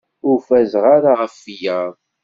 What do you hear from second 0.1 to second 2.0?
Ur fazeɣ ara ɣef wiyaḍ.